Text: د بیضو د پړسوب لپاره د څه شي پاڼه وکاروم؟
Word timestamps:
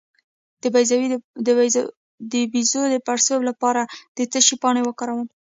د 2.33 2.33
بیضو 2.51 2.81
د 2.93 2.95
پړسوب 3.05 3.41
لپاره 3.49 3.81
د 4.17 4.19
څه 4.31 4.39
شي 4.45 4.55
پاڼه 4.61 4.81
وکاروم؟ 4.83 5.27